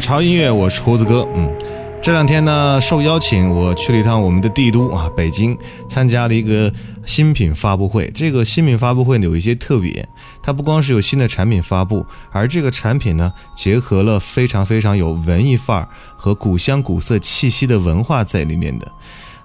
[0.00, 1.26] 潮音乐，我是胡子哥。
[1.34, 1.50] 嗯，
[2.00, 5.56] 这两天呢，受邀请我去了一趟我们的帝都啊，北京，
[5.88, 6.72] 参加了一个
[7.04, 8.10] 新品发布会。
[8.14, 10.06] 这个新品发布会呢，有一些特别，
[10.42, 18.88] 它不光是有新的产品发布，而这个产品呢，结合了非常非常有文艺范儿和古香古色气息的文化在里面的。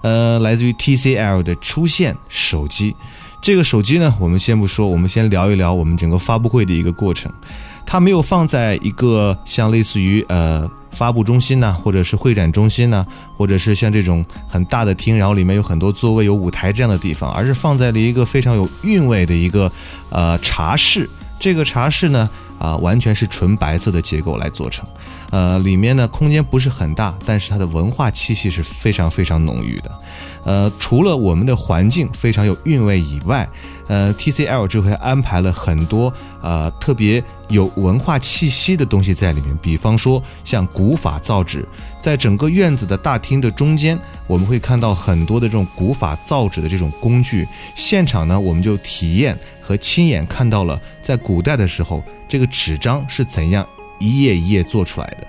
[0.01, 2.95] 呃，来自于 TCL 的出现手机。
[3.41, 7.31] 这个手机呢，我们先不说，我们先聊一聊我们整个发布会的一个过程。
[7.85, 13.05] 它没有放在一个像类似于呃发布中心呐，或者是会展中心呐，
[13.37, 19.71] 或者是像这种很大的厅，然后里面有很多座位、有舞台这样的地方，而是放在了一个非常有韵味的一个
[20.09, 21.09] 呃茶室。
[21.39, 24.85] 这个茶室呢，啊，完全是纯白色的结构来做成，
[25.33, 29.91] 呃，里面呢空间不是很大，但是它的文化气息是非常非常浓郁的。
[30.43, 33.49] 呃，除了我们的环境非常有韵味以外，
[33.87, 41.67] 呃，TCL 这回安排了很多呃特别有文化气息的东西在里面，比方说像古法造纸，
[41.99, 47.47] 在整个院子的大厅的中间，我们会看到很多的这种古法造纸的这种工具。
[47.75, 53.67] 现场呢，我们就体验和亲眼看到了在古代的时候，这个纸张是怎样
[53.99, 55.27] 一页一页做出来的。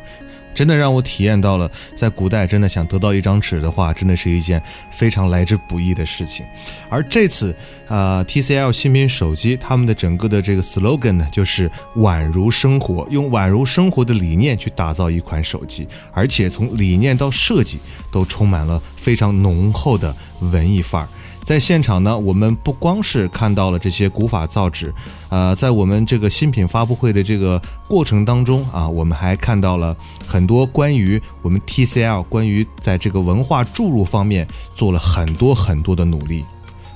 [0.54, 6.47] 真的让我体验到了，在古代真的想得到一张纸的话，真的是一件非常来之不易的事情。
[6.88, 7.52] 而这次，
[7.88, 17.81] 呃，TCL 新品手机，他们的整个的这个 slogan 呢，就是宛如生活，用宛如生活的理念去打造一款手机，而且从理念到设计
[18.12, 21.08] 都充满了非常浓厚的文艺范儿。
[21.44, 24.93] 在现场呢，我们不光是看到了这些古法造纸，
[25.28, 29.94] 呃，在我们这个新品发布会的这个过程当中啊，我们还看到了
[30.27, 36.43] 很多关于我们 TCL 关于在这个文化注入方面做了很多很多的努力，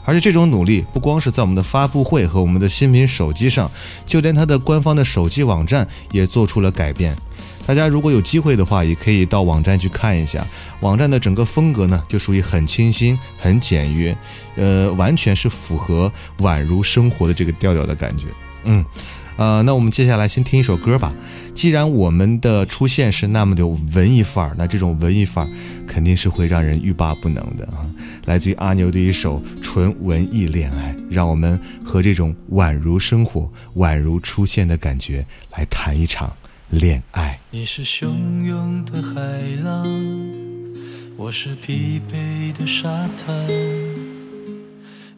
[0.04, 3.70] 而且这种努力不光是在我们的发布会和我们的新品手机上，
[4.06, 7.14] 就连它的官方的手机网站也做出了改变。
[7.68, 10.42] 大家如果有机会的话，也可以到网站去看一下。
[10.80, 14.16] 网站的整个风格呢，就属于很清新、很简约，
[14.56, 18.24] 呃，完全是符合宛如生活的这个调调的感觉。
[18.64, 18.82] 嗯，
[19.36, 21.12] 呃，那我们接下来先听一首歌吧。
[21.54, 25.50] 既然我们的出现是那么的文艺范儿，那这种文艺范儿
[25.86, 27.84] 肯定是会让人欲罢不能的啊。
[28.24, 33.46] 来自于阿牛的一首纯文艺恋爱，让我们和这种宛如生活、
[33.76, 35.22] 宛如出现的感觉
[35.54, 36.32] 来谈一场。
[36.70, 37.40] 恋爱。
[37.50, 39.20] 你是汹涌的海
[39.64, 39.86] 浪，
[41.16, 43.48] 我是疲惫的沙滩，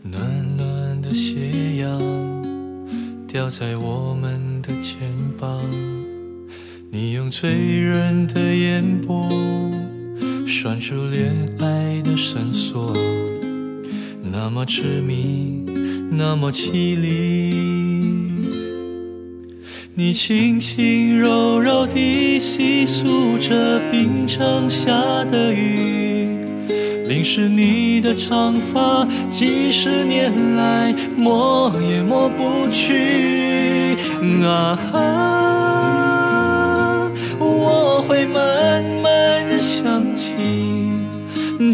[0.03, 1.99] 暖暖的斜阳
[3.27, 5.61] 掉在我们的肩膀。
[6.93, 7.51] 你用醉
[7.81, 9.29] 人的眼波
[10.47, 12.95] 拴住恋爱的绳索，
[14.23, 15.65] 那么痴迷，
[16.13, 17.80] 那么凄厉。
[19.95, 24.93] 你轻轻柔柔地细诉着冰城下
[25.25, 26.29] 的雨，
[27.09, 33.97] 淋湿你的长发，几十年来抹也抹不去。
[34.45, 34.79] 啊，
[37.41, 40.25] 我会慢慢的想起，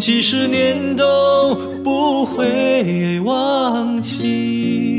[0.00, 1.55] 几十年都
[1.85, 4.95] 不会忘记。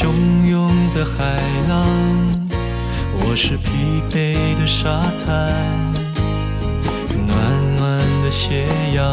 [0.00, 0.06] 汹
[0.48, 1.84] 涌的海浪，
[3.18, 3.68] 我是疲
[4.08, 5.52] 惫的沙滩，
[7.26, 9.12] 暖暖的斜阳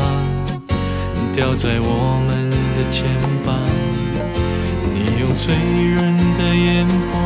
[1.34, 3.04] 掉在我们的肩
[3.44, 3.58] 膀。
[4.94, 7.18] 你用醉人的眼波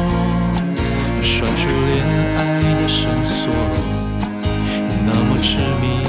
[1.22, 2.00] 拴住恋
[2.38, 3.52] 爱的绳索。
[5.06, 6.08] 那么痴迷，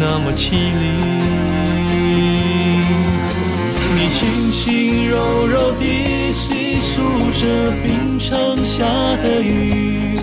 [0.00, 0.80] 那么凄厉。
[3.94, 6.21] 你轻轻柔柔地
[6.92, 7.00] 细诉
[7.32, 8.84] 着冰城下
[9.22, 10.18] 的雨，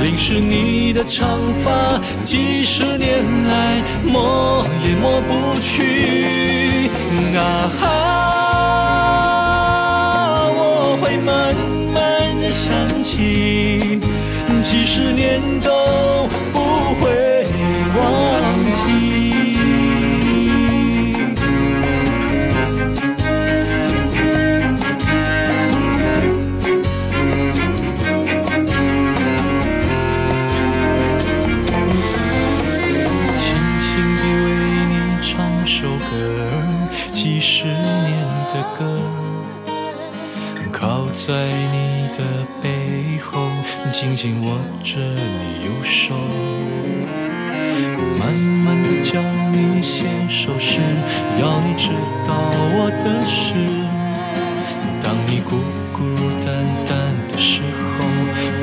[0.00, 6.88] 淋湿你的长发，几十年来抹也抹不去。
[7.36, 7.99] 啊
[35.72, 37.78] 首歌儿，几十年
[38.52, 39.00] 的歌，
[40.72, 43.40] 靠在你的背后，
[43.92, 46.12] 紧紧握着你右手，
[48.18, 49.22] 慢慢的教
[49.52, 50.80] 你写首诗，
[51.40, 51.90] 要你知
[52.26, 52.34] 道
[52.74, 53.54] 我的事。
[55.04, 55.56] 当你孤
[55.92, 56.02] 孤
[56.44, 56.50] 单
[56.84, 58.04] 单的时候，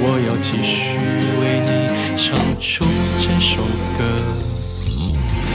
[0.01, 0.99] 我要继续
[1.39, 1.71] 为你
[2.17, 2.83] 唱出
[3.17, 3.63] 这首
[3.97, 4.66] 歌。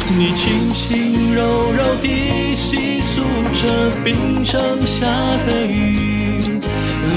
[0.09, 3.23] 你轻轻柔柔地细诉
[3.55, 5.07] 着冰城下
[5.47, 6.61] 的雨，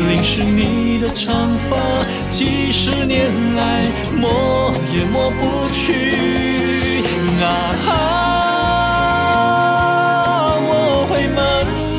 [0.07, 1.75] 淋湿你的长发，
[2.31, 3.83] 几十年来
[4.15, 7.03] 抹也抹不去。
[7.41, 7.45] 啊
[7.85, 7.91] 哈，
[10.67, 10.69] 我
[11.09, 11.43] 会慢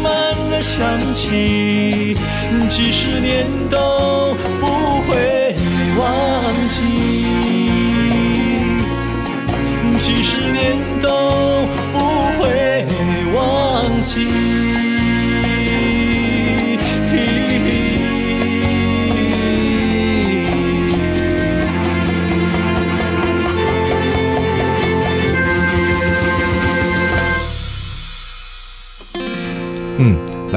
[0.02, 0.06] 慢
[0.50, 0.74] 的想
[1.12, 2.16] 起，
[2.68, 4.34] 几十年都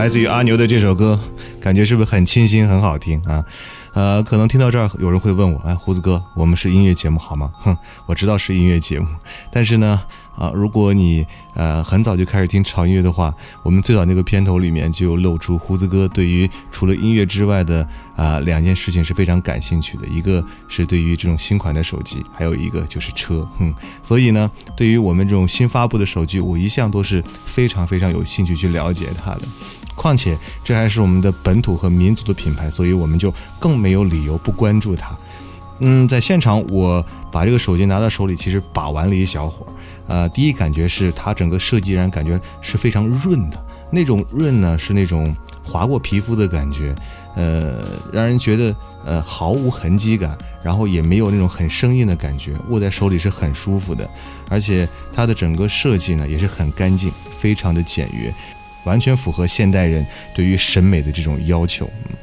[0.10, 1.20] 来自于阿牛的这首歌，
[1.62, 3.46] 感觉是不是很清新、很好听啊？
[3.94, 7.52] 呃，可能听到这儿，有人会问我，哎，胡子哥，我们是音乐节目好吗？
[7.60, 7.78] 哼，
[8.08, 9.06] 我知道是音乐节目，
[9.52, 10.02] 但是呢，
[10.36, 11.24] 啊，如果你
[11.54, 23.72] 呃很早就开始听潮音乐的话，我们最早那个片头里面就露出胡子哥对于除了音乐之外的啊、两件事情是非常感兴趣的，一个是对于这种新款的手机，还有一个就是车，哼，
[24.02, 29.42] 所以呢，对于我们这种新发布的手机，我一向都是非常非常有兴趣去了解它的。
[30.00, 35.18] 况且这还是我们的本土和民族的品牌，所以我们就更没有理由不关注它。
[35.80, 39.70] 嗯，在现场我把这个手机拿到手里，其实把玩了一小会儿。
[40.08, 43.62] 呃，第一感觉是它整个设计让人感觉是非常润的，
[43.92, 46.96] 那种润呢是那种划过皮肤的感觉，
[47.36, 48.74] 呃，让人觉得
[49.06, 54.10] 呃毫无痕迹感，然后也没有那种很生硬的感觉，握在手里是很舒服的，
[54.50, 58.34] 而且它的整个设计呢也是很干净，非常的简约。
[58.84, 62.16] 完全符合现代人对于审美的这种要求，嗯，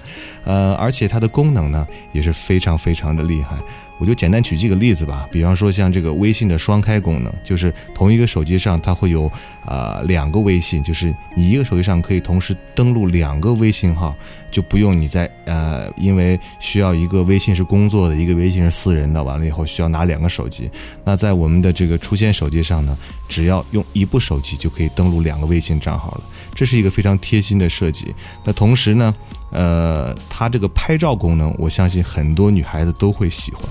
[0.45, 3.57] 呃，而且它的功能呢也是非常非常的厉害。
[3.99, 9.31] 我就简单举几个例子吧，比方说像这个微信的双开功能，就是同一个手机上它会有
[9.65, 14.15] 啊、两个微信，就是你一个手机上可以同时登录两个微信号，
[14.51, 20.71] 就不用你在呃，因为需要一个微信是工作的，一个微信是私人的，完了以后需要拿两个手机。
[21.05, 22.97] 那在我们的这个出现手机上呢，
[23.29, 26.21] 只要用一部手机就可以登录两个微信账号了，
[26.55, 28.15] 这是一个非常贴心的设计。
[28.45, 29.15] 那同时呢，
[29.51, 33.63] 呃，它这个拍照功能，我相信很多女孩子都会喜欢，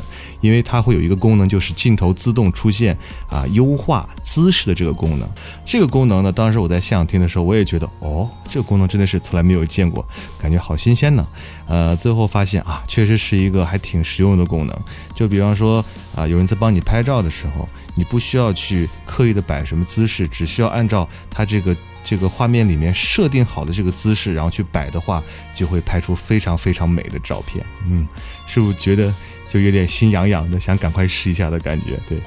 [0.45, 2.95] 因为它会有一个功能，就是镜头自动出现
[3.29, 5.27] 啊，优化姿势的这个功能。
[5.65, 10.07] 这个功能呢，当时我在现场听的时候，我也觉得，哦，这个功能真的是从来没有见过，
[10.39, 11.27] 感觉好新鲜呢。
[11.67, 14.79] 呃，最后发现啊，确实是一个还挺实用的功能。
[15.15, 15.83] 就比方说
[16.15, 25.23] 啊，有人在帮你拍照的时候，你不需要去刻意的摆什么姿势，只需要按照它这个这个画面里面设定好的这个姿势，然后去摆的话，
[25.55, 27.65] 就会拍出非常非常美的照片。
[27.89, 28.07] 嗯，
[28.45, 29.11] 是不是觉得
[29.55, 31.97] 就有点心痒痒的，想赶快试一下的感觉？
[32.09, 32.17] 对。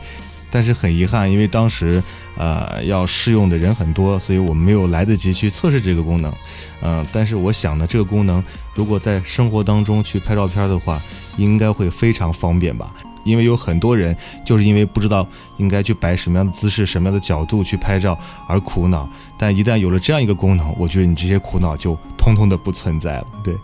[0.50, 2.02] 但是很遗憾，因为当时
[2.38, 6.32] 呃要试用的人很多，所以我没有来得及去测试这个功能。
[6.80, 8.42] 嗯、但是我想呢，这个功能
[8.72, 10.98] 如果在生活当中去拍照片的话，
[11.36, 12.94] 应该会非常方便吧。
[13.24, 19.06] 因为有很多人就是因为不知道应该去摆什么样的姿势、什么样的角度去拍照而苦恼，
[19.38, 23.26] 但一旦有了这样一个功能，我觉得你这些苦恼就通通的不存在了。
[23.44, 23.54] 对，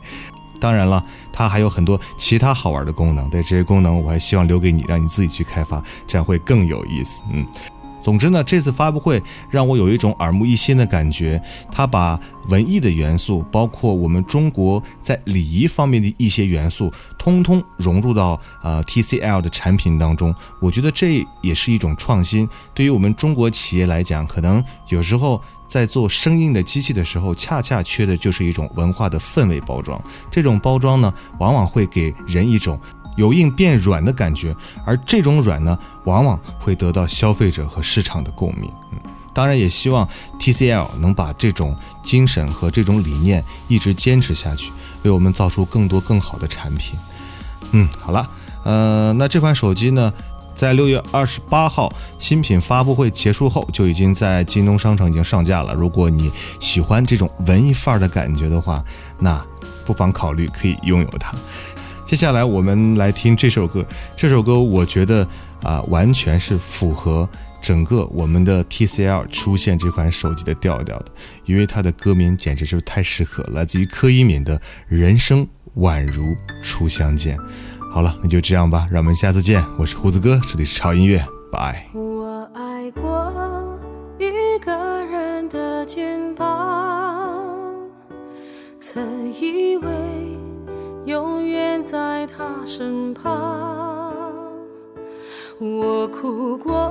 [0.60, 7.22] 当然了，它还有很多其他好玩的功能，对这些功能我还希望留给你，让你自己去开发，这样会更有意思。
[7.30, 7.46] 嗯。
[8.04, 9.20] 总之呢，这次发布会
[9.50, 11.42] 让我有一种耳目一新的感觉。
[11.72, 12.20] 他把
[12.50, 20.34] 文艺的元素，包括我们中国在礼仪方面的一些元素，通通融入到呃 TCL 的产品当中。
[20.60, 22.46] 我觉得这也是一种创新。
[22.74, 29.98] 对于我们中国企业来讲，可能有时候在做生硬的机器的时候，恰恰缺的就是一种文化的氛围包装。
[30.30, 32.78] 这种包装呢，往往会给人一种。
[33.16, 34.54] 由硬变软的感觉，
[34.84, 38.70] 而这种软呢，往往会得到消费者和市场的共鸣。
[38.92, 38.98] 嗯，
[39.32, 46.98] 当然也希望 TCL 能把这种精神和这种理念一直坚持下去，为我们造出更多更好的产品。
[47.72, 48.26] 嗯，好了，
[48.64, 50.12] 呃，那这款手机呢，
[50.54, 55.74] 在六月二十八号新品发布会结束后，就已经在京东商城已经上架了。
[55.74, 56.30] 如果你
[56.60, 58.84] 喜欢这种文艺范儿的感觉的话，
[59.18, 59.44] 那
[59.84, 61.34] 不妨考虑可以拥有它。
[62.14, 63.84] 接下来我们来听这首歌，
[64.16, 65.26] 这首歌我觉得
[65.64, 67.28] 啊，完全是符合
[67.60, 71.06] 整个我们的 TCL 出现这款手机的调调的，
[71.44, 74.56] 因为它的歌名简直就是太适合，来自于柯以敏的
[74.86, 75.44] 《人生
[75.78, 77.36] 宛如初相见》。
[77.90, 79.60] 好了，那就这样吧，让我们下次见。
[79.76, 81.84] 我是胡子哥，这里是超音乐，拜。
[81.92, 83.76] 我爱过
[84.20, 84.72] 一个
[85.06, 87.34] 人的肩膀，
[88.78, 90.23] 曾以为。
[91.06, 94.32] 永远在他身旁，
[95.60, 96.90] 我哭过，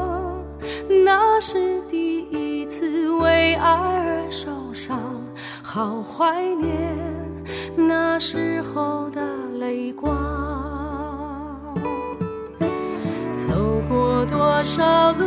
[1.03, 5.00] 那是第一次为爱而受伤，
[5.63, 6.96] 好怀念
[7.75, 9.20] 那时候的
[9.58, 10.15] 泪光。
[13.32, 13.50] 走
[13.89, 15.25] 过多少路，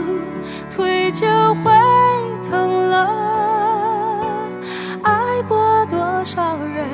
[0.71, 1.26] 腿就
[1.57, 1.73] 会
[2.49, 3.05] 疼了；
[5.02, 6.88] 爱过多少人，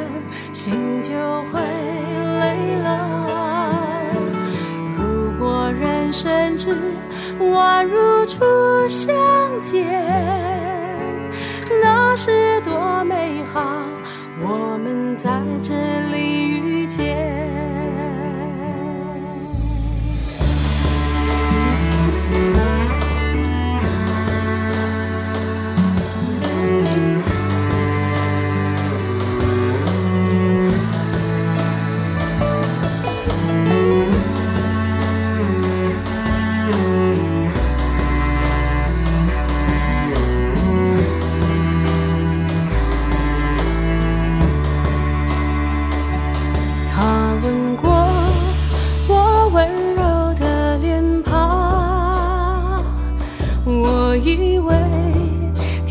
[0.54, 1.12] 心就
[1.52, 1.81] 会。
[2.76, 4.00] 了。
[4.96, 6.76] 如果人生只
[7.40, 8.44] 宛如初
[8.88, 9.14] 相
[9.60, 9.86] 见，
[11.82, 13.62] 那是多美好。
[14.40, 15.30] 我们在
[15.62, 15.74] 这
[16.12, 17.41] 里遇见。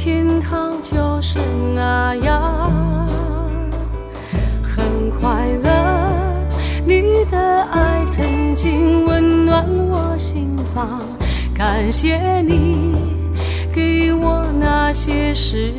[0.03, 1.37] 天堂就是
[1.75, 3.07] 那样
[4.63, 6.41] 很快乐
[6.83, 11.03] 你的爱曾经温暖我心房
[11.55, 12.95] 感谢你
[13.71, 15.71] 给我那些时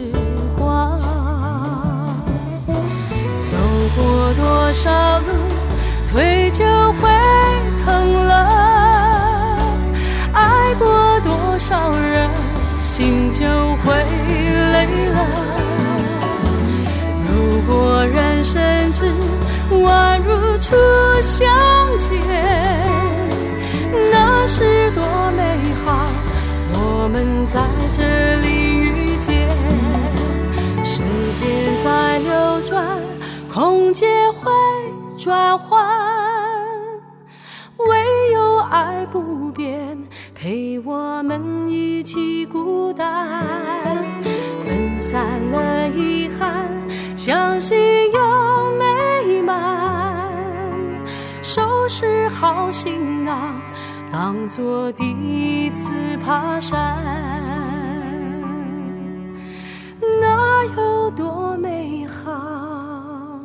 [0.56, 1.00] 光。
[3.40, 3.56] 走
[3.96, 5.26] 过多少路
[6.08, 7.10] 腿就会
[7.84, 9.58] 疼了
[10.32, 12.30] 爱过多少人
[12.82, 14.01] 心就会
[14.86, 15.18] 累了。
[17.28, 18.60] 如果人生
[18.92, 19.06] 只
[19.70, 20.76] 宛如初
[21.20, 21.48] 相
[21.98, 22.10] 见。
[24.10, 25.02] 那是多
[25.36, 26.08] 美好，
[26.72, 27.60] 我们在
[27.92, 28.02] 这
[28.40, 28.48] 里
[28.78, 29.48] 遇见。
[30.84, 31.02] 时
[31.34, 31.46] 间
[31.82, 32.98] 在流转，
[33.52, 34.50] 空间会
[35.16, 35.86] 转换，
[37.78, 39.98] 唯有爱不变，
[40.34, 44.21] 陪我们一起孤单。
[45.02, 46.70] 散了遗憾，
[47.16, 47.76] 相信
[48.12, 50.30] 有美满，
[51.42, 53.60] 收拾好行囊。
[54.12, 56.96] 当作第一次爬山，
[60.20, 63.40] 那有多美好？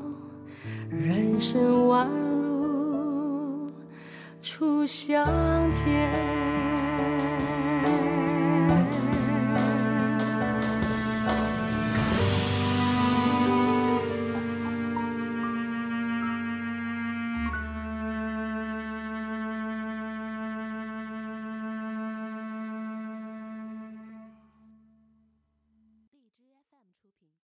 [0.91, 2.05] 人生宛
[2.39, 3.67] 如
[4.43, 5.25] 初相
[5.71, 6.36] 见。